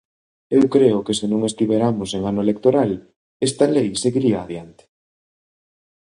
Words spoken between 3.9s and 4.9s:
seguiría adiante.